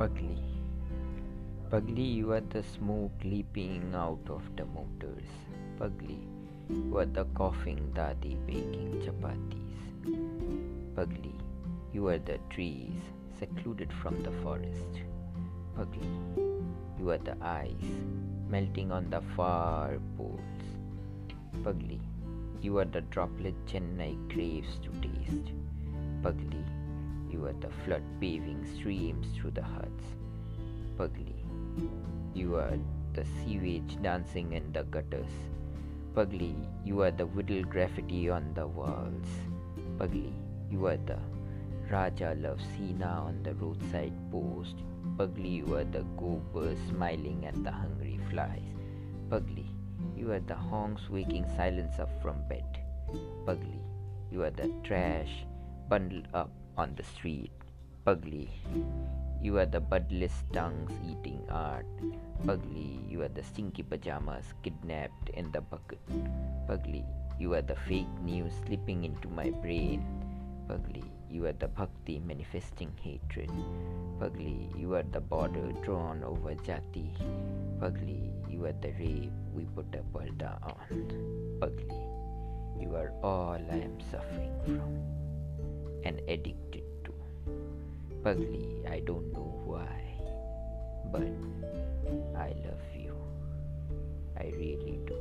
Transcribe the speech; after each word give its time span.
Pugly, 0.00 0.40
you 2.02 2.32
are 2.32 2.40
the 2.40 2.62
smoke 2.62 3.12
leaping 3.22 3.94
out 3.94 4.30
of 4.30 4.40
the 4.56 4.64
motors. 4.64 5.28
Pugly, 5.78 6.26
you 6.70 6.96
are 6.96 7.04
the 7.04 7.26
coughing 7.34 7.92
daddy 7.94 8.38
baking 8.46 9.02
chapatis. 9.04 9.76
Pugly, 10.96 11.34
you 11.92 12.08
are 12.08 12.18
the 12.18 12.38
trees 12.48 13.02
secluded 13.38 13.92
from 13.92 14.22
the 14.22 14.32
forest. 14.42 15.02
Pugly, 15.76 16.08
you 16.98 17.10
are 17.10 17.18
the 17.18 17.36
ice 17.44 17.92
melting 18.48 18.90
on 18.90 19.10
the 19.10 19.20
far 19.36 19.98
poles. 20.16 20.40
Pugly, 21.62 22.00
you 22.62 22.78
are 22.78 22.86
the 22.86 23.02
droplet 23.02 23.66
Chennai 23.66 24.16
craves 24.32 24.78
to 24.78 24.88
taste. 25.02 25.52
Pugly, 26.22 26.64
you 27.30 27.46
are 27.46 27.54
the 27.60 27.70
flood 27.84 28.02
paving 28.20 28.66
streams 28.76 29.26
through 29.36 29.52
the 29.52 29.62
huts. 29.62 30.04
Pugly, 30.96 31.44
you 32.34 32.56
are 32.56 32.78
the 33.14 33.24
sewage 33.24 33.96
dancing 34.02 34.52
in 34.52 34.72
the 34.72 34.82
gutters. 34.84 35.30
Pugly, 36.14 36.56
you 36.84 37.02
are 37.02 37.10
the 37.10 37.26
whittle 37.26 37.62
graffiti 37.62 38.28
on 38.28 38.52
the 38.54 38.66
walls. 38.66 39.30
Pugly, 39.98 40.32
you 40.70 40.86
are 40.86 40.96
the 40.96 41.18
Raja 41.90 42.36
loves 42.38 42.64
Sina 42.76 43.06
on 43.26 43.42
the 43.42 43.54
roadside 43.54 44.12
post. 44.30 44.76
Pugly, 45.16 45.48
you 45.48 45.74
are 45.74 45.84
the 45.84 46.04
gophers 46.16 46.78
smiling 46.88 47.44
at 47.46 47.62
the 47.64 47.70
hungry 47.70 48.20
flies. 48.30 48.76
Pugly, 49.28 49.66
you 50.16 50.32
are 50.32 50.40
the 50.40 50.54
honks 50.54 51.08
waking 51.10 51.46
silence 51.56 51.98
up 51.98 52.10
from 52.22 52.36
bed. 52.48 52.64
Pugly, 53.46 53.80
you 54.30 54.42
are 54.44 54.50
the 54.50 54.70
trash 54.84 55.44
bundled 55.88 56.28
up 56.34 56.50
on 56.80 56.96
the 56.96 57.04
street. 57.04 57.52
Pugly, 58.06 58.48
you 59.42 59.58
are 59.58 59.66
the 59.66 59.80
budless 59.80 60.32
tongues 60.52 60.92
eating 61.04 61.44
art. 61.50 61.84
Pugly, 62.46 63.04
you 63.06 63.20
are 63.20 63.28
the 63.28 63.44
stinky 63.44 63.82
pajamas 63.82 64.54
kidnapped 64.62 65.28
in 65.34 65.52
the 65.52 65.60
bucket. 65.60 66.00
Pugly, 66.66 67.04
you 67.38 67.52
are 67.52 67.60
the 67.60 67.76
fake 67.76 68.16
news 68.24 68.54
slipping 68.64 69.04
into 69.04 69.28
my 69.28 69.50
brain. 69.50 70.00
Pugly, 70.68 71.04
you 71.28 71.44
are 71.44 71.52
the 71.52 71.68
bhakti 71.68 72.18
manifesting 72.18 72.92
hatred. 72.96 73.52
Pugly, 74.18 74.70
you 74.74 74.94
are 74.94 75.04
the 75.12 75.20
border 75.20 75.72
drawn 75.84 76.24
over 76.24 76.54
jati. 76.54 77.12
Pugly, 77.78 78.32
you 78.48 78.64
are 78.64 78.78
the 78.80 78.92
rape 78.98 79.32
we 79.52 79.64
put 79.76 79.94
a 79.94 80.02
parda 80.16 80.56
on. 80.64 80.88
Pugly, 81.60 82.02
you 82.80 82.96
are 82.96 83.12
all 83.22 83.60
I 83.70 83.84
am 83.84 83.98
suffering 84.10 84.56
from 84.64 85.19
and 86.04 86.20
addicted 86.28 86.84
to. 87.04 87.14
Pugly, 88.22 88.82
I 88.88 89.00
don't 89.00 89.32
know 89.32 89.62
why, 89.64 90.00
but 91.12 91.22
I 92.36 92.52
love 92.64 92.84
you. 92.94 93.14
I 94.36 94.52
really 94.56 95.00
do. 95.06 95.16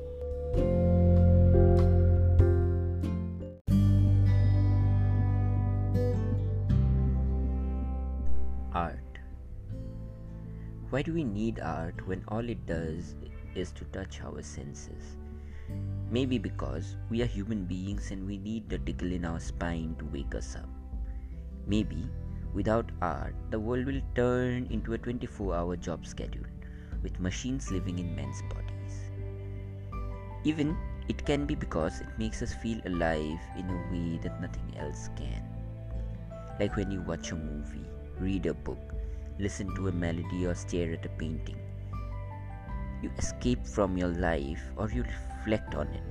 Art. 8.73 8.99
Why 10.89 11.01
do 11.01 11.13
we 11.13 11.23
need 11.23 11.59
art 11.59 12.07
when 12.07 12.23
all 12.27 12.47
it 12.49 12.65
does 12.65 13.15
is 13.55 13.71
to 13.73 13.85
touch 13.85 14.21
our 14.21 14.41
senses? 14.41 15.17
Maybe 16.11 16.39
because 16.39 16.95
we 17.11 17.21
are 17.21 17.27
human 17.27 17.65
beings 17.65 18.09
and 18.09 18.25
we 18.25 18.39
need 18.39 18.67
the 18.67 18.79
tickle 18.79 19.11
in 19.11 19.25
our 19.25 19.39
spine 19.39 19.95
to 19.99 20.05
wake 20.05 20.33
us 20.33 20.55
up. 20.55 20.67
Maybe 21.67 22.09
without 22.51 22.91
art, 22.99 23.35
the 23.51 23.59
world 23.59 23.85
will 23.85 24.01
turn 24.15 24.65
into 24.71 24.93
a 24.93 24.97
24 24.97 25.53
hour 25.53 25.75
job 25.75 26.07
schedule 26.07 26.47
with 27.03 27.19
machines 27.19 27.69
living 27.69 27.99
in 27.99 28.15
men's 28.15 28.41
bodies. 28.49 29.11
Even 30.43 30.75
it 31.09 31.23
can 31.25 31.45
be 31.45 31.53
because 31.53 32.01
it 32.01 32.07
makes 32.17 32.41
us 32.41 32.55
feel 32.55 32.81
alive 32.85 33.39
in 33.55 33.69
a 33.69 33.91
way 33.91 34.19
that 34.23 34.41
nothing 34.41 34.73
else 34.79 35.09
can. 35.15 35.43
Like 36.59 36.75
when 36.75 36.89
you 36.89 37.01
watch 37.01 37.31
a 37.31 37.35
movie, 37.35 37.85
read 38.19 38.47
a 38.47 38.55
book, 38.55 38.79
listen 39.37 39.75
to 39.75 39.89
a 39.89 39.91
melody, 39.91 40.47
or 40.47 40.55
stare 40.55 40.93
at 40.93 41.05
a 41.05 41.09
painting. 41.09 41.59
You 43.01 43.11
escape 43.17 43.65
from 43.65 43.97
your 43.97 44.09
life 44.09 44.61
or 44.75 44.89
you 44.89 45.03
reflect 45.03 45.75
on 45.75 45.87
it, 45.87 46.03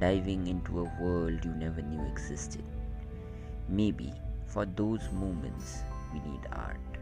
diving 0.00 0.46
into 0.46 0.80
a 0.80 0.92
world 1.02 1.44
you 1.44 1.52
never 1.54 1.82
knew 1.82 2.02
existed. 2.06 2.64
Maybe 3.68 4.12
for 4.46 4.64
those 4.64 5.10
moments, 5.12 5.82
we 6.12 6.20
need 6.20 6.46
art. 6.52 6.99